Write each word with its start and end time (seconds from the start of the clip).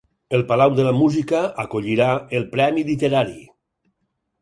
El 0.37 0.43
Palau 0.51 0.73
de 0.79 0.85
la 0.87 0.93
Música 1.01 1.43
acollirà 1.65 2.09
el 2.41 2.51
premi 2.57 2.89
literari 2.91 3.41